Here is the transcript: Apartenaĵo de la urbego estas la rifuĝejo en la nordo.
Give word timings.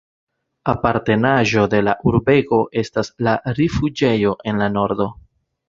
Apartenaĵo 0.71 1.65
de 1.73 1.81
la 1.89 1.93
urbego 2.13 2.59
estas 2.85 3.13
la 3.29 3.37
rifuĝejo 3.61 4.35
en 4.53 4.67
la 4.67 4.75
nordo. 4.81 5.11